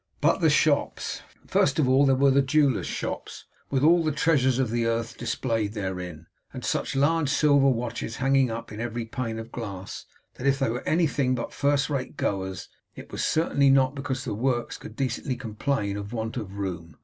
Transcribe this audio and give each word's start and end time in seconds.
But 0.19 0.41
the 0.41 0.49
shops. 0.49 1.21
First 1.45 1.77
of 1.77 1.87
all 1.87 2.07
there 2.07 2.15
were 2.15 2.31
the 2.31 2.41
jewellers' 2.41 2.87
shops, 2.87 3.45
with 3.69 3.83
all 3.83 4.03
the 4.03 4.11
treasures 4.11 4.57
of 4.57 4.71
the 4.71 4.87
earth 4.87 5.15
displayed 5.15 5.73
therein, 5.73 6.25
and 6.51 6.65
such 6.65 6.95
large 6.95 7.29
silver 7.29 7.69
watches 7.69 8.15
hanging 8.15 8.49
up 8.49 8.71
in 8.71 8.79
every 8.79 9.05
pane 9.05 9.37
of 9.37 9.51
glass, 9.51 10.05
that 10.37 10.47
if 10.47 10.57
they 10.57 10.71
were 10.71 10.81
anything 10.87 11.35
but 11.35 11.53
first 11.53 11.87
rate 11.87 12.17
goers 12.17 12.67
it 12.95 13.11
certainly 13.19 13.69
was 13.69 13.75
not 13.75 13.93
because 13.93 14.25
the 14.25 14.33
works 14.33 14.79
could 14.79 14.95
decently 14.95 15.35
complain 15.35 15.95
of 15.97 16.13
want 16.13 16.35
of 16.35 16.55
room. 16.55 16.97